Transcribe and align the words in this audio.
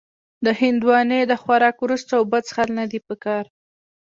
د 0.45 0.47
هندوانې 0.59 1.19
د 1.27 1.33
خوراک 1.41 1.75
وروسته 1.81 2.11
اوبه 2.19 2.39
څښل 2.47 2.69
نه 2.79 2.85
دي 2.91 2.99
پکار. 3.07 3.45